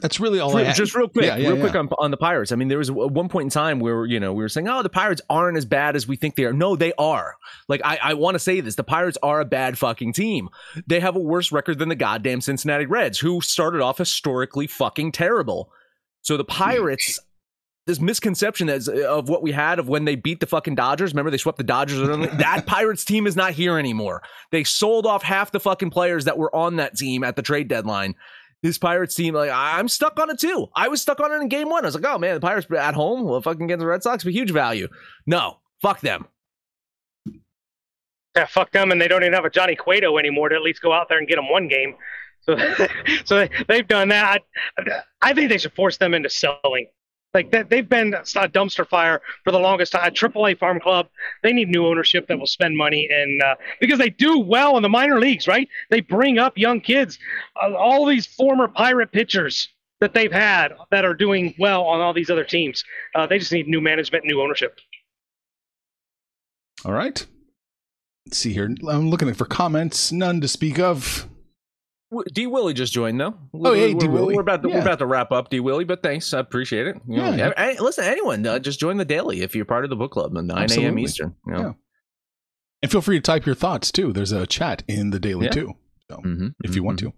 [0.00, 0.76] That's really all I had.
[0.76, 1.62] Just real quick, yeah, yeah, real yeah.
[1.62, 2.52] quick on, on the Pirates.
[2.52, 4.82] I mean, there was one point in time where you know we were saying, "Oh,
[4.82, 7.36] the Pirates aren't as bad as we think they are." No, they are.
[7.68, 10.48] Like I, I want to say this: the Pirates are a bad fucking team.
[10.86, 15.12] They have a worse record than the goddamn Cincinnati Reds, who started off historically fucking
[15.12, 15.70] terrible.
[16.22, 17.18] So the Pirates.
[17.86, 21.12] this misconception as, uh, of what we had of when they beat the fucking Dodgers.
[21.12, 21.98] Remember, they swept the Dodgers.
[22.38, 24.22] that Pirates team is not here anymore.
[24.52, 27.66] They sold off half the fucking players that were on that team at the trade
[27.66, 28.14] deadline
[28.62, 30.68] his Pirates team, like I'm stuck on it too.
[30.74, 31.84] I was stuck on it in game one.
[31.84, 34.24] I was like, oh man, the Pirates at home, well, fucking against the Red Sox,
[34.24, 34.88] be huge value.
[35.26, 36.26] No, fuck them.
[38.36, 40.80] Yeah, fuck them, and they don't even have a Johnny Cueto anymore to at least
[40.80, 41.96] go out there and get them one game.
[42.42, 42.56] So,
[43.24, 44.42] so they, have done that.
[44.78, 46.86] I, I think they should force them into selling.
[47.34, 48.18] Like that, they've been a
[48.48, 50.12] dumpster fire for the longest time.
[50.12, 51.08] AAA Farm Club,
[51.42, 54.82] they need new ownership that will spend money, and uh, because they do well in
[54.82, 55.68] the minor leagues, right?
[55.90, 57.18] They bring up young kids.
[57.62, 59.68] Uh, all these former Pirate pitchers
[60.00, 62.84] that they've had that are doing well on all these other teams.
[63.14, 64.78] Uh, they just need new management, new ownership.
[66.84, 67.24] All right.
[68.26, 68.74] Let's see here.
[68.88, 70.12] I'm looking for comments.
[70.12, 71.28] None to speak of.
[72.32, 73.34] D Willie just joined though.
[73.54, 74.34] Oh yeah, D Willie.
[74.34, 74.76] We're about to yeah.
[74.76, 76.96] we're about to wrap up D Willie, but thanks, I appreciate it.
[77.08, 77.52] You know, yeah.
[77.56, 80.36] Hey, listen, anyone, uh, just join the daily if you're part of the book club
[80.36, 80.98] at 9 a.m.
[80.98, 81.34] Eastern.
[81.46, 81.60] You know?
[81.60, 81.72] Yeah.
[82.82, 84.12] And feel free to type your thoughts too.
[84.12, 85.52] There's a chat in the daily yeah.
[85.52, 85.74] too.
[86.10, 86.48] So mm-hmm.
[86.64, 87.12] if you want to.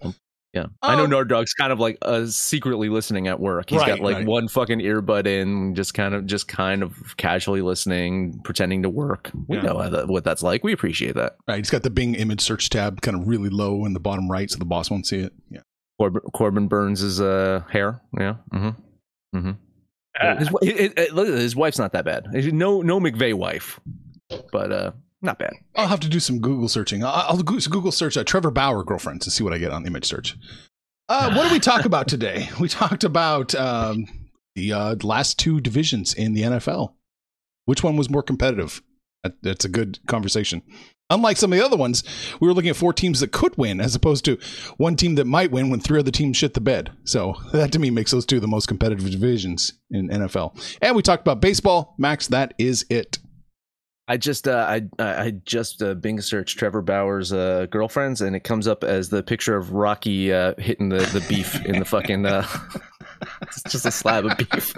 [0.55, 3.71] Yeah, I know um, Nerd Dog's kind of like uh, secretly listening at work.
[3.71, 4.27] He's right, got like right.
[4.27, 9.33] one fucking earbud in, just kind of, just kind of casually listening, pretending to work.
[9.49, 9.63] We yeah.
[9.63, 10.63] know that, what that's like.
[10.63, 11.37] We appreciate that.
[11.49, 11.57] Right.
[11.57, 14.49] He's got the Bing image search tab kind of really low in the bottom right,
[14.49, 15.33] so the boss won't see it.
[15.51, 15.61] Yeah.
[15.99, 18.01] Corbin, Corbin Burnes his uh, hair.
[18.17, 18.37] Yeah.
[18.53, 19.39] Mm-hmm.
[19.39, 19.51] Mm-hmm.
[20.21, 22.33] Uh, his, his, his, wife's not that bad.
[22.33, 23.81] No, no McVay wife,
[24.53, 24.93] but uh,
[25.25, 25.55] not bad.
[25.75, 27.03] I'll have to do some Google searching.
[27.05, 30.05] I'll, Google search uh, Trevor Bauer girlfriend to see what I get on the image
[30.05, 30.37] search.
[31.09, 32.49] Uh, what did we talk about today?
[32.61, 34.07] We talked about um,
[34.55, 36.95] the uh, last two divisions in the NFL.
[37.65, 38.83] Which one was more competitive?
[39.23, 40.63] That, that's a good conversation.
[41.11, 42.03] Unlike some of the other ones,
[42.41, 44.39] we were looking at four teams that could win as opposed to
[44.79, 46.93] one team that might win when three other teams shit the bed.
[47.05, 50.77] So that to me makes those two the most competitive divisions in NFL.
[50.81, 51.95] And we talked about baseball.
[51.99, 53.19] Max, that is it.
[54.07, 58.45] I just uh, I I just uh, Bing searched Trevor Bauer's uh, girlfriends, and it
[58.45, 62.27] comes up as the picture of Rocky uh, hitting the, the beef in the fucking.
[62.27, 62.47] Uh,
[63.43, 64.75] it's just a slab of beef.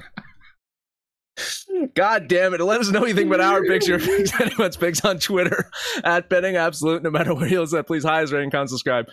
[1.94, 2.60] God damn it.
[2.60, 5.70] Let us know anything about our picks, your picks, anyone's picks on Twitter
[6.04, 7.02] at Betting Absolute.
[7.02, 9.08] No matter where you listen, please highest rating, comment, subscribe.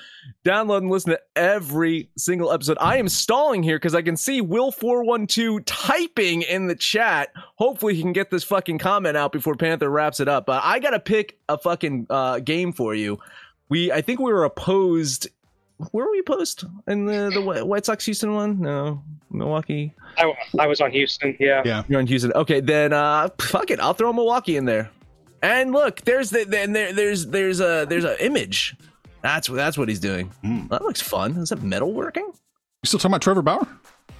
[0.45, 2.77] Download and listen to every single episode.
[2.79, 7.29] I am stalling here because I can see Will412 typing in the chat.
[7.55, 10.45] Hopefully he can get this fucking comment out before Panther wraps it up.
[10.45, 13.19] But I gotta pick a fucking uh, game for you.
[13.69, 15.27] We I think we were opposed
[15.91, 18.59] where were we post in the the White Sox Houston one?
[18.59, 19.93] No, Milwaukee.
[20.17, 21.35] I, I was on Houston.
[21.39, 21.61] Yeah.
[21.65, 21.83] Yeah.
[21.87, 22.31] You're on Houston.
[22.33, 23.79] Okay, then uh, fuck it.
[23.79, 24.91] I'll throw Milwaukee in there.
[25.41, 28.75] And look, there's the then there there's there's a there's an image.
[29.21, 30.31] That's that's what he's doing.
[30.43, 30.69] Mm.
[30.69, 31.37] That looks fun.
[31.37, 32.25] Is that metal working?
[32.25, 33.67] You still talking about Trevor Bauer?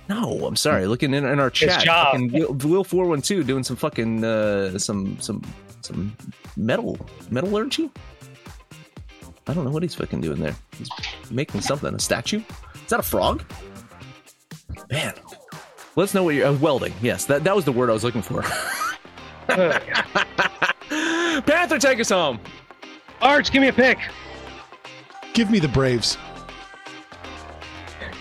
[0.09, 0.85] No, I'm sorry.
[0.85, 1.85] Looking in, in our chat,
[2.31, 5.41] Will, Will four one two doing some fucking uh, some some
[5.81, 6.15] some
[6.57, 6.97] metal
[7.29, 7.89] metallurgy.
[9.47, 10.55] I don't know what he's fucking doing there.
[10.77, 10.89] He's
[11.29, 11.93] making something.
[11.93, 12.41] A statue?
[12.75, 13.43] Is that a frog?
[14.89, 15.13] Man,
[15.95, 16.93] let us know what you're uh, welding.
[17.01, 18.41] Yes, that that was the word I was looking for.
[21.45, 22.39] Panther, take us home.
[23.21, 23.99] Arch, give me a pick.
[25.33, 26.17] Give me the Braves.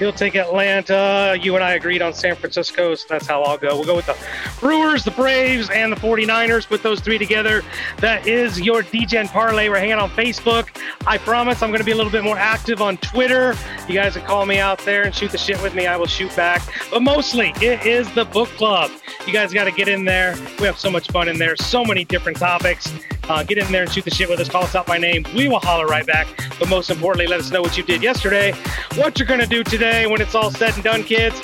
[0.03, 1.39] He'll take Atlanta.
[1.41, 3.77] You and I agreed on San Francisco, so that's how I'll go.
[3.77, 4.17] We'll go with the
[4.59, 6.67] Brewers, the Braves, and the 49ers.
[6.67, 7.63] Put those three together.
[7.99, 9.69] That is your DGen parlay.
[9.69, 10.77] We're hanging on Facebook.
[11.07, 13.55] I promise I'm going to be a little bit more active on Twitter.
[13.87, 15.87] You guys can call me out there and shoot the shit with me.
[15.87, 16.63] I will shoot back.
[16.91, 18.91] But mostly, it is the book club.
[19.25, 20.35] You guys got to get in there.
[20.59, 21.55] We have so much fun in there.
[21.55, 22.93] So many different topics.
[23.33, 24.49] Uh, get in there and shoot the shit with us.
[24.51, 25.25] Call us out by name.
[25.35, 26.27] We will holler right back.
[26.59, 28.53] But most importantly, let us know what you did yesterday,
[28.97, 31.41] what you're going to do today when it's all said and done, kids.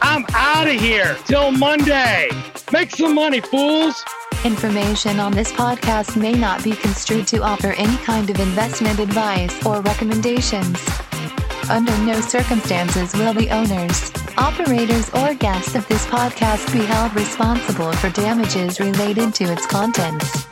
[0.00, 2.30] I'm out of here till Monday.
[2.72, 4.04] Make some money, fools.
[4.44, 9.66] Information on this podcast may not be construed to offer any kind of investment advice
[9.66, 10.78] or recommendations.
[11.68, 17.92] Under no circumstances will the owners, operators, or guests of this podcast be held responsible
[17.94, 20.51] for damages related to its contents.